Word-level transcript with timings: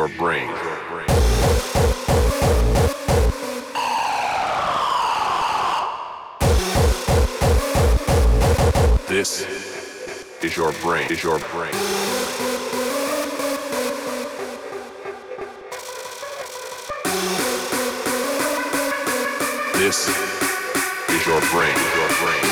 your 0.00 0.08
brain. 0.16 0.48
This 9.06 9.44
is 10.42 10.56
your 10.56 10.72
brain, 10.80 11.10
is 11.10 11.22
your 11.22 11.38
brain. 11.50 11.72
This 19.74 20.08
is 21.10 21.26
your 21.26 21.40
brain, 21.52 21.76
your 21.96 22.08
brain. 22.20 22.44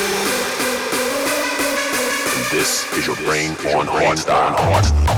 And 2.35 2.45
this 2.51 2.93
is 2.93 3.07
your 3.07 3.15
brain 3.15 3.51
on 3.75 3.87
hardstyle, 3.87 4.55
hardstyle. 4.55 5.08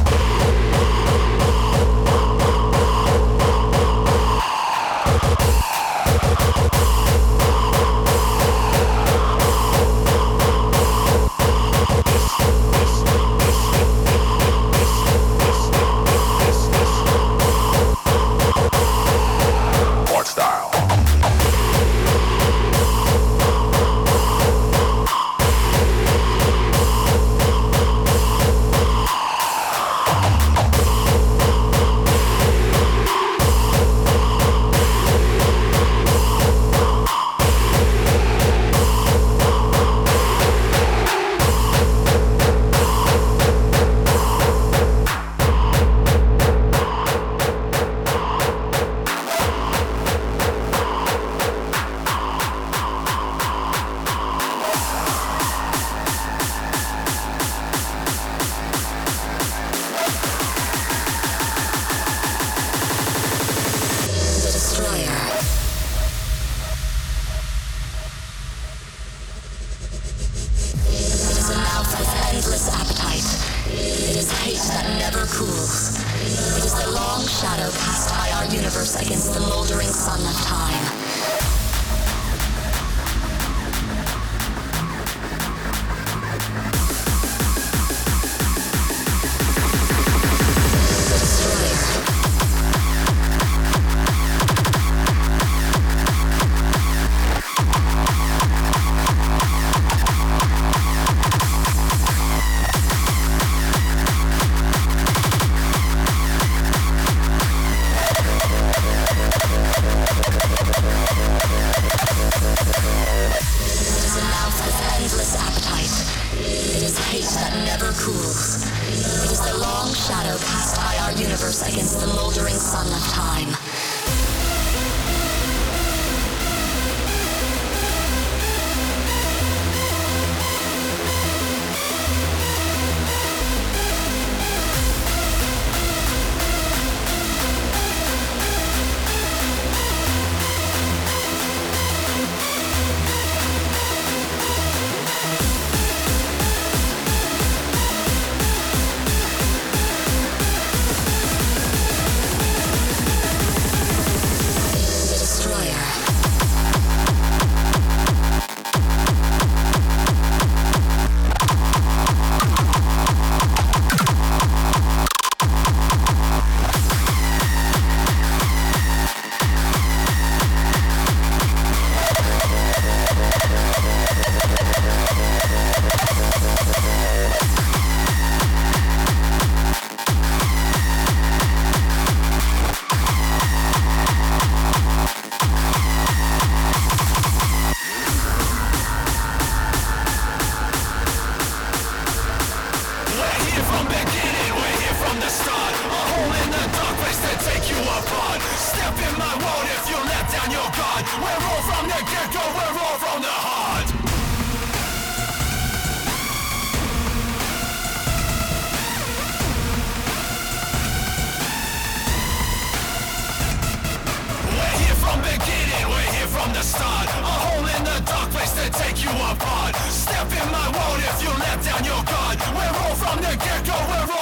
Step 219.89 220.31
in 220.31 220.51
my 220.51 220.67
world 220.73 220.99
if 220.99 221.21
you 221.21 221.29
let 221.29 221.63
down 221.63 221.83
your 221.85 222.03
guard. 222.03 222.37
We're 222.55 222.77
all 222.83 222.95
from 222.95 223.17
the 223.21 223.37
get-go, 223.37 223.77
we're 223.89 224.13
all 224.13 224.20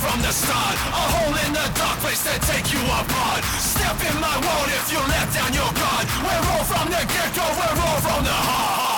from 0.00 0.18
the 0.22 0.32
start. 0.32 0.76
A 0.96 1.04
hole 1.12 1.36
in 1.44 1.52
the 1.52 1.66
dark 1.76 1.98
place 2.00 2.24
to 2.24 2.34
take 2.48 2.72
you 2.72 2.80
apart. 2.80 3.44
Step 3.60 4.00
in 4.08 4.16
my 4.18 4.36
world 4.40 4.68
if 4.72 4.88
you 4.90 5.00
let 5.12 5.28
down 5.36 5.52
your 5.52 5.70
guard. 5.76 6.04
We're 6.24 6.44
all 6.56 6.64
from 6.64 6.86
the 6.88 7.02
get-go, 7.04 7.44
we're 7.60 7.80
all 7.84 8.00
from 8.00 8.24
the 8.24 8.32
heart. 8.32 8.89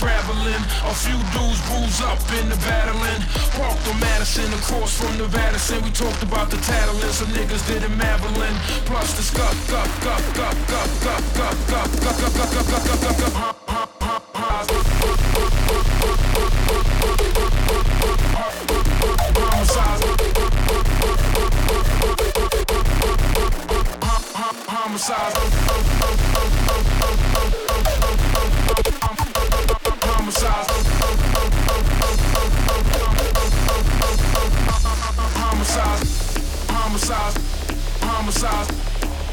traveling. 0.00 0.64
A 0.88 0.94
few 0.96 1.18
dudes 1.36 1.60
bruise 1.68 2.00
up 2.00 2.18
in 2.40 2.48
the 2.48 2.56
battling. 2.64 3.20
Walked 3.60 3.86
on 3.86 4.00
Madison, 4.00 4.48
across 4.54 4.96
from 4.96 5.12
Nevada, 5.18 5.52
Madison. 5.52 5.84
We 5.84 5.90
talked 5.90 6.22
about 6.22 6.48
the 6.50 6.56
tattling. 6.64 7.12
Some 7.12 7.28
niggas 7.36 7.66
did 7.68 7.82
it 7.84 7.92
Mavelin. 8.00 8.54
Plus 8.88 9.12
the 9.16 9.22
scuff, 9.22 9.56
gup, 9.68 9.88
gup, 10.00 10.22
gup, 10.34 10.56
gup, 10.72 10.88
gup, 11.04 11.22
gup, 11.36 11.54
gup, 11.68 11.88
gup, 12.00 12.16
gup, 12.16 12.16
gup, 12.16 12.34
gup, 12.34 12.64
gup, 12.64 12.76
gup, 12.80 13.00
gup, 13.02 13.16
gup, 13.18 13.60
Homicide. 24.72 25.69
homicide, 37.10 37.34
homicide, 38.02 38.70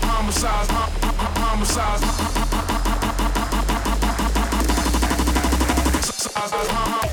homicide, 0.02 0.68
homicide, 1.38 2.02
homicide, 6.34 6.68
homicide. 6.68 7.07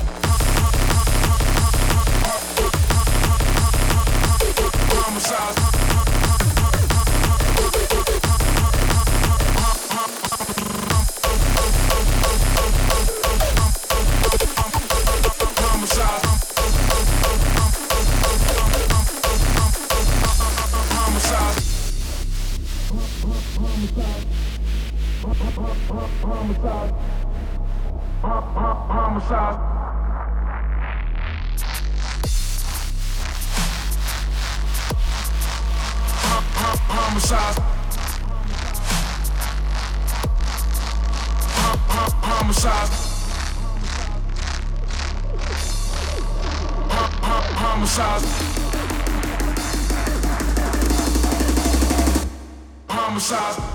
Homicide. 47.75 48.23
Homicide. 52.87 53.74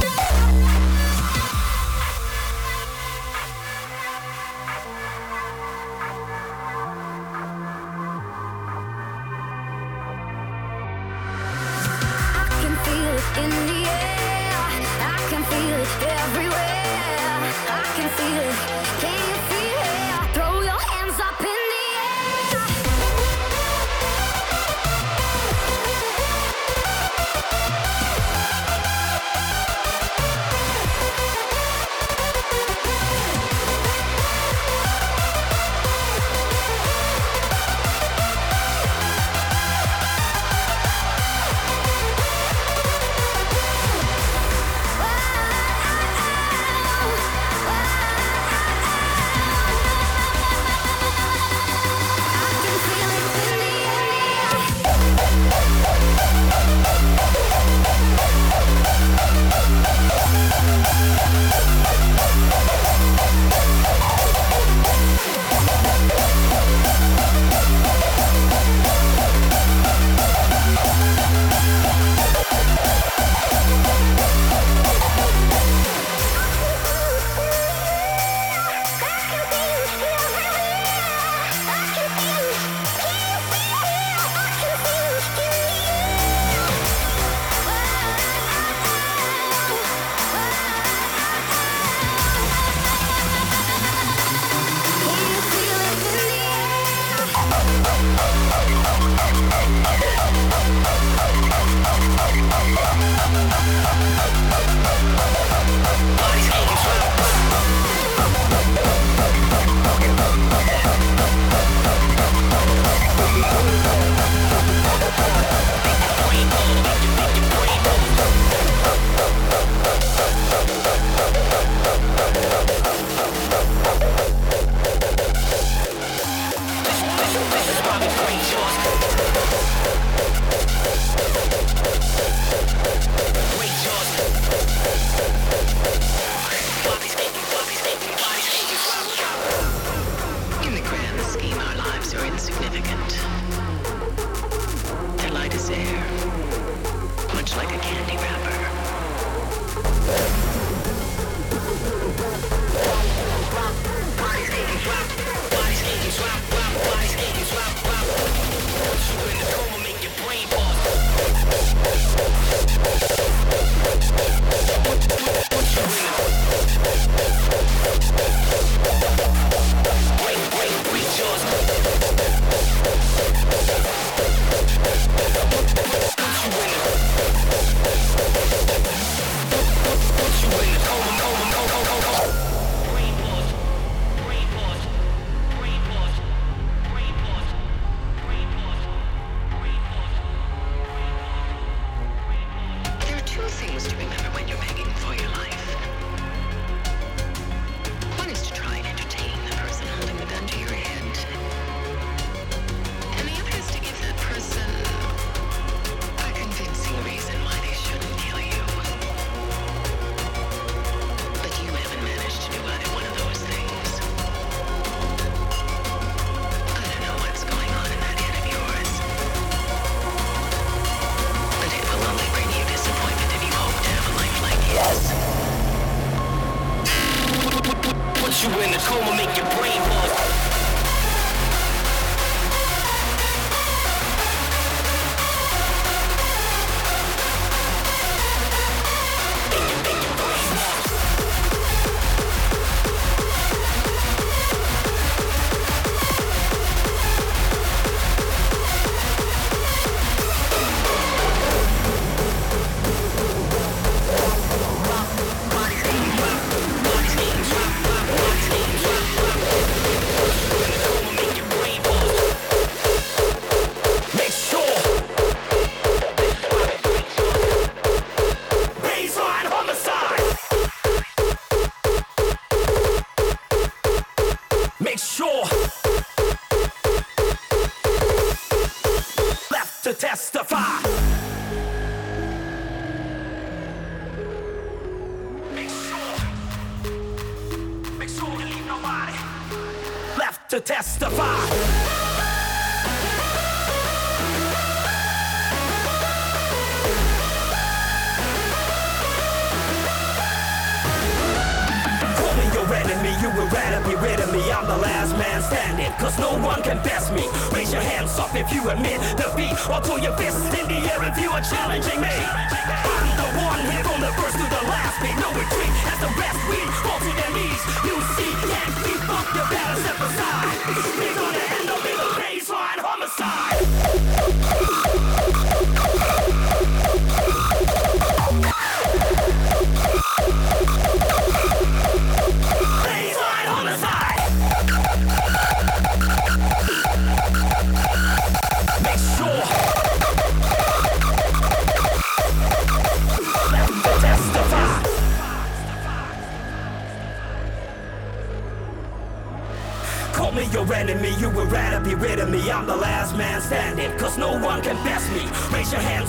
Thank 0.00 0.87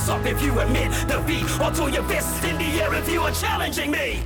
up 0.09 0.25
if 0.25 0.41
you 0.41 0.59
admit 0.59 0.91
defeat, 1.07 1.43
or 1.61 1.71
throw 1.71 1.87
your 1.87 2.03
fists 2.03 2.43
in 2.43 2.57
the 2.57 2.81
air 2.81 2.93
if 2.95 3.09
you 3.09 3.21
are 3.21 3.31
challenging 3.31 3.91
me. 3.91 4.19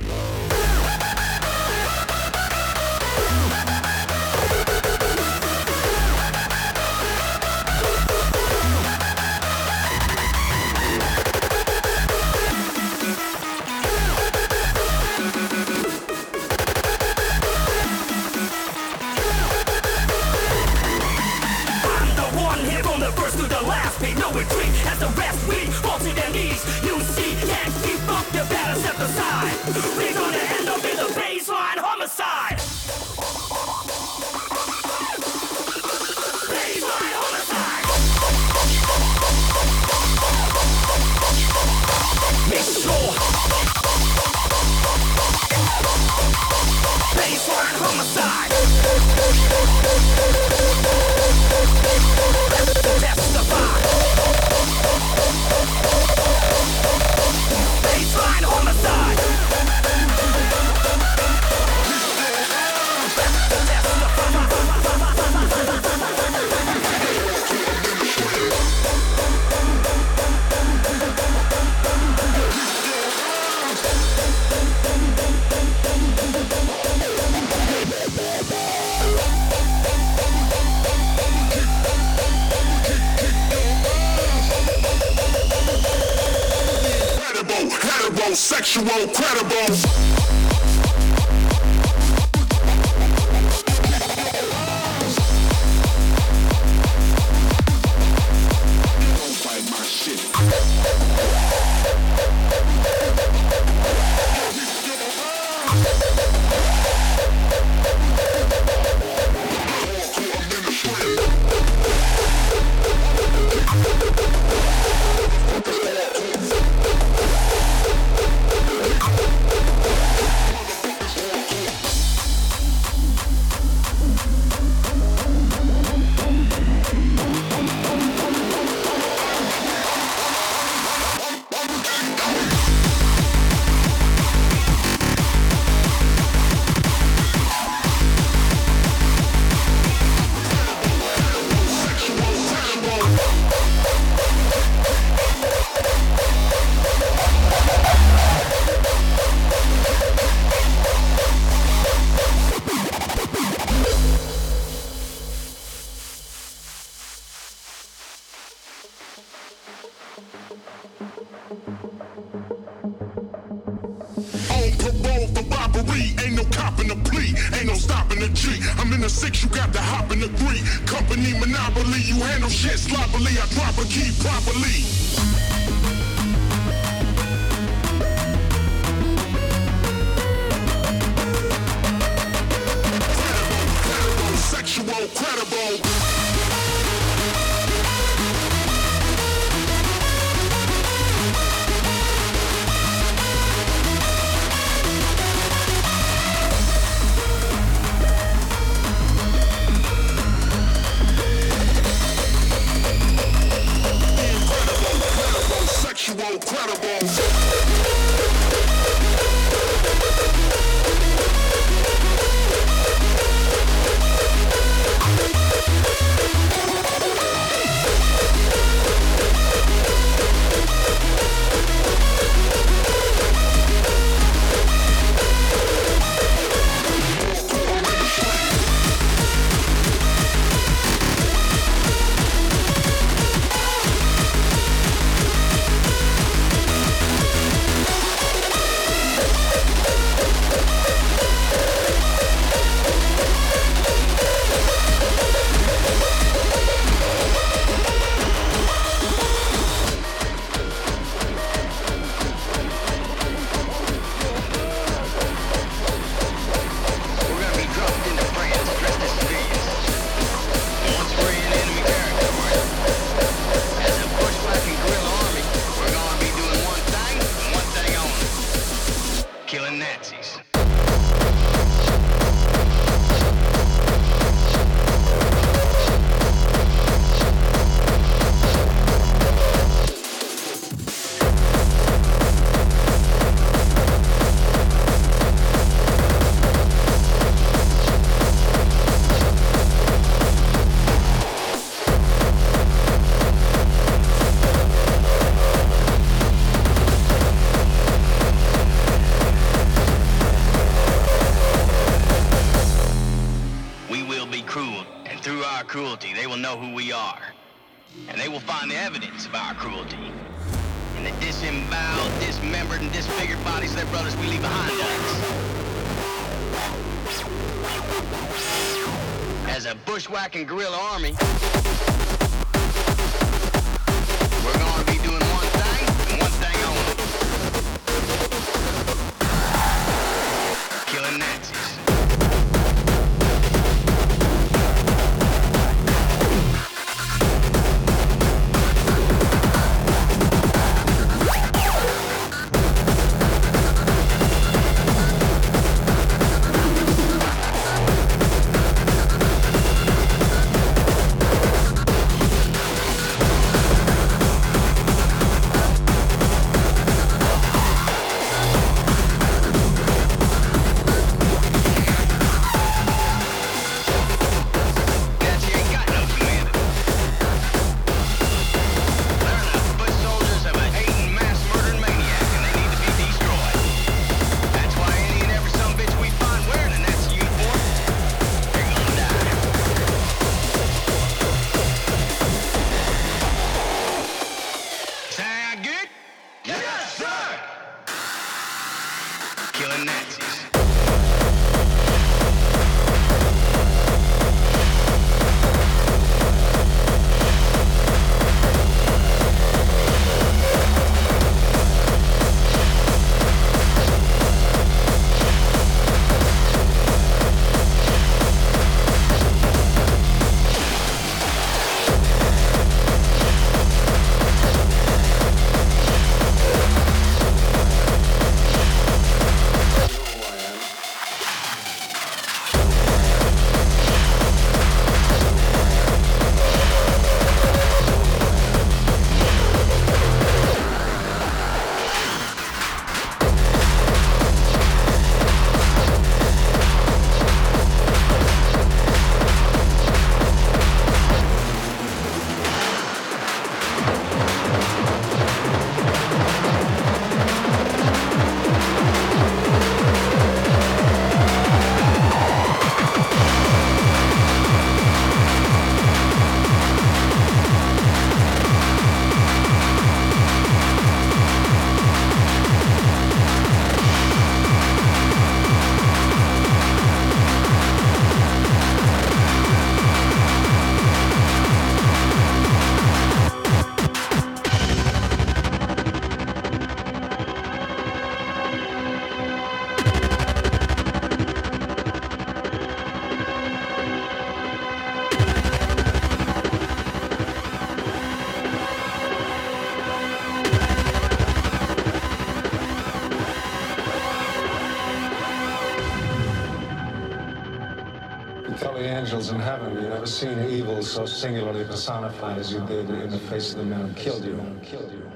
singularly 501.06 501.64
personified 501.64 502.38
as 502.38 502.52
you 502.52 502.60
did 502.66 502.88
in 502.90 503.10
the 503.10 503.18
face 503.18 503.52
of 503.52 503.58
the 503.58 503.64
man 503.64 503.88
who 503.88 503.94
killed 503.94 504.24
you. 504.24 504.40
Killed 504.62 504.92
you. 504.92 505.10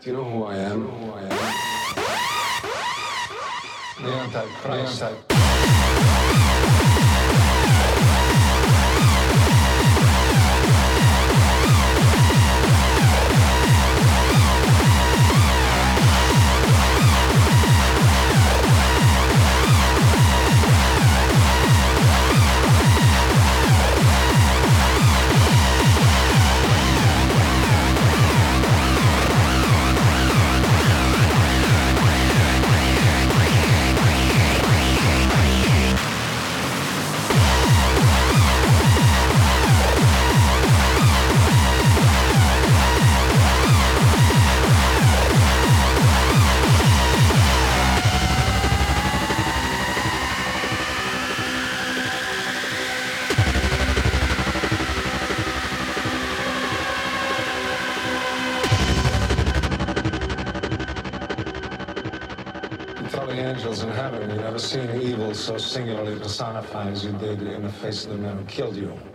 Do 0.00 0.10
you 0.10 0.16
know 0.16 0.24
who 0.24 0.44
I 0.44 0.56
am? 0.56 0.86
Who 0.86 1.12
I 1.12 1.22
am? 1.22 1.28
The 4.02 4.12
Antichrist. 4.12 5.00
The 5.00 5.25
face 67.86 68.04
of 68.06 68.10
the 68.10 68.18
man 68.18 68.36
who 68.36 68.44
killed 68.46 68.74
you. 68.74 69.05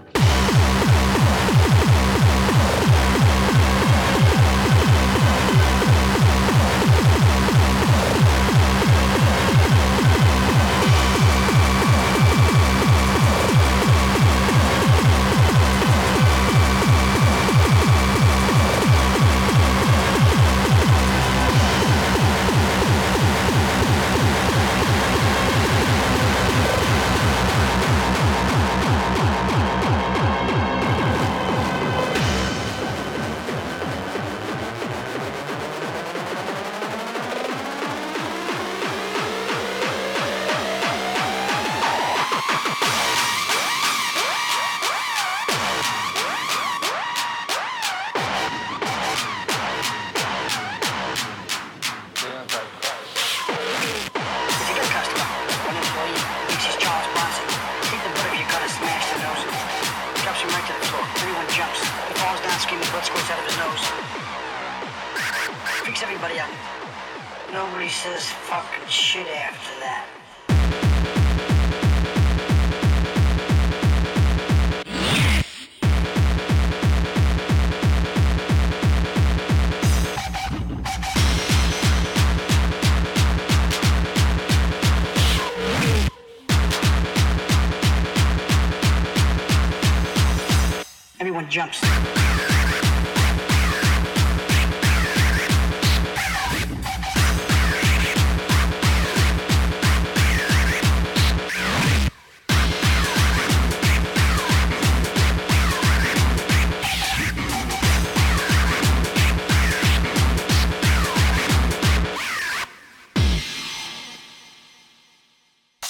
everyone 91.21 91.47
jumps. 91.51 91.79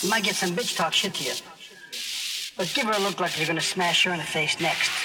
might 0.10 0.24
get 0.26 0.36
some 0.36 0.54
bitch 0.54 0.76
talk 0.76 0.92
shit 0.92 1.14
to 1.14 1.24
you. 1.24 1.32
But 2.58 2.72
give 2.76 2.86
her 2.86 2.94
a 2.94 3.00
look 3.00 3.20
like 3.20 3.40
you're 3.40 3.48
gonna 3.48 3.60
smash 3.60 4.04
her 4.04 4.12
in 4.12 4.20
the 4.20 4.24
face 4.24 4.60
next. 4.60 5.01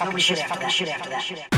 nobody 0.00 0.22
says 0.22 0.42
fucking 0.42 0.68
shit 0.68 0.88
after 0.88 1.10
that. 1.10 1.53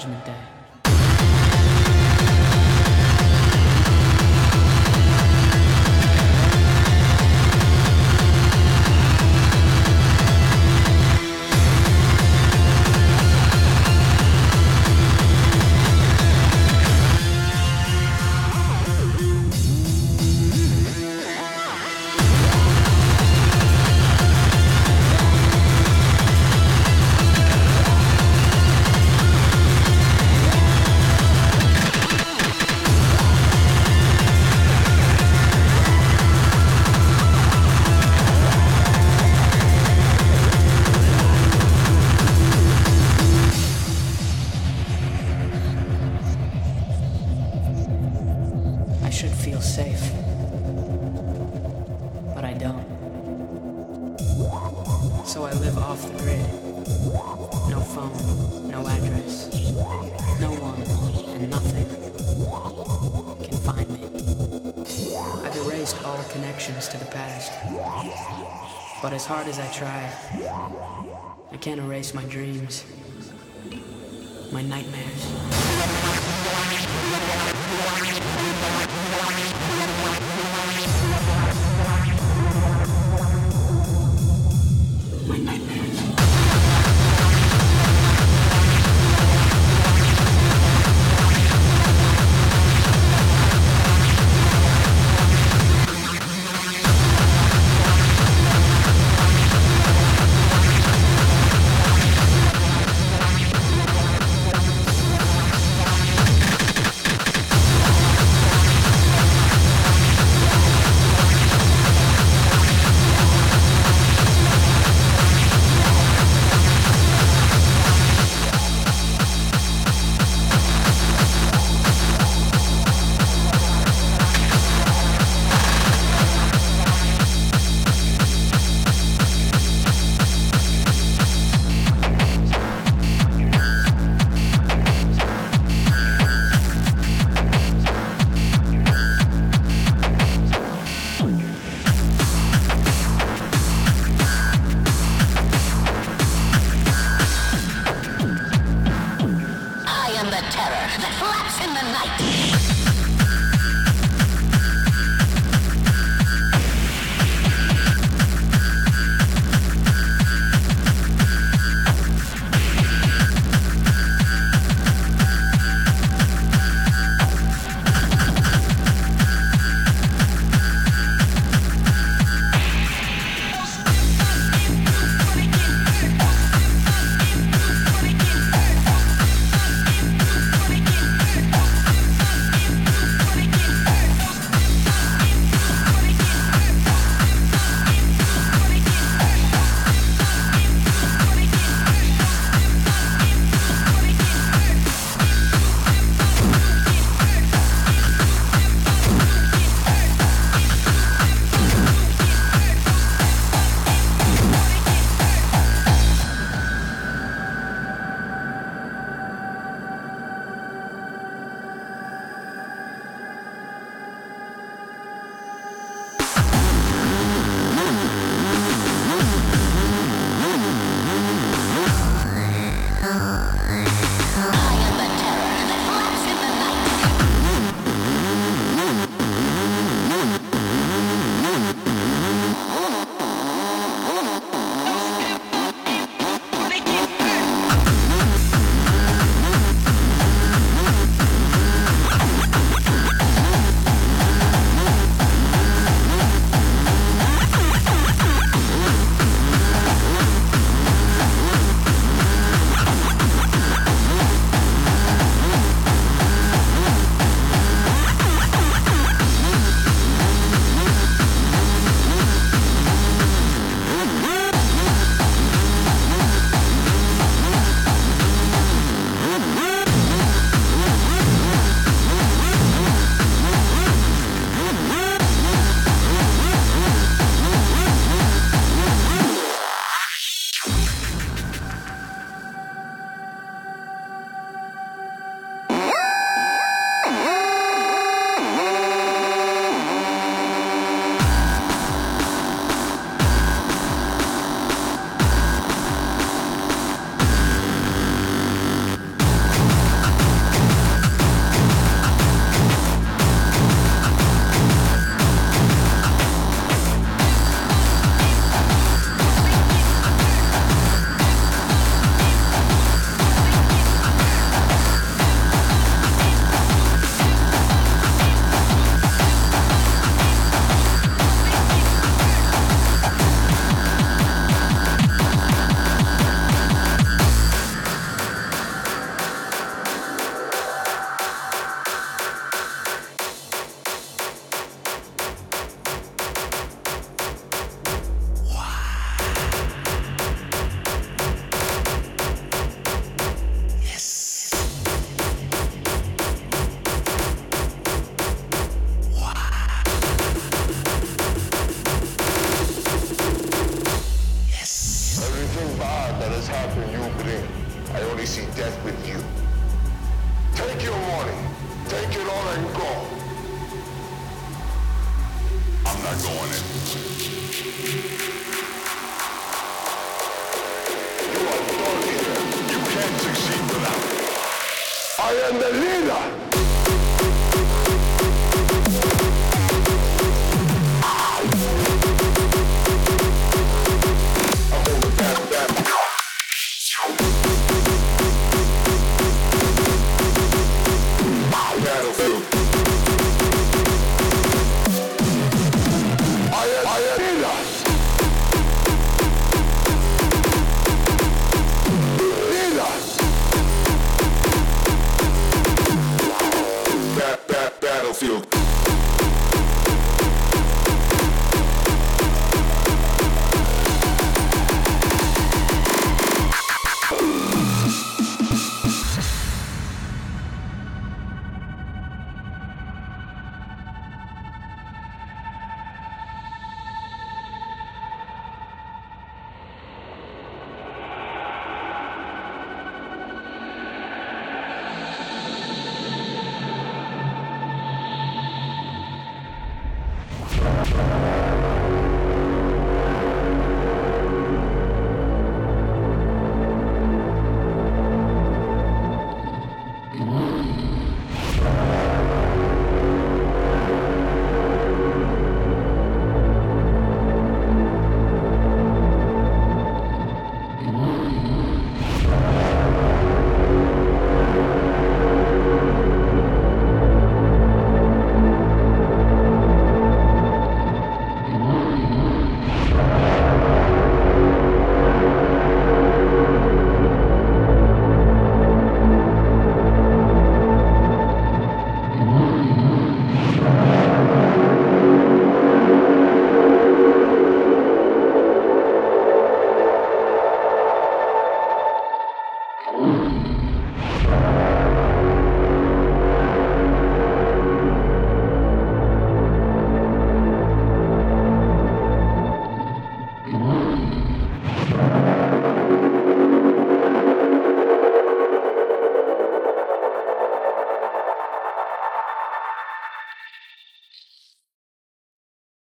Judgment 0.00 0.24
Day. 0.24 0.59